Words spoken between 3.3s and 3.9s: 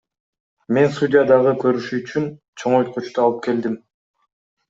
келдим.